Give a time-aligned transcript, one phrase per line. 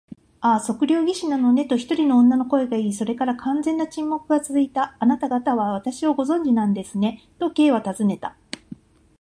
[0.41, 4.95] 「ああ、測量技師なのね」と、一人の女の声がいい、それから完全な沈黙がつづいた。
[4.97, 8.35] 「あなたがたは私をご存じなんですね？」と、Ｋ はたずねた。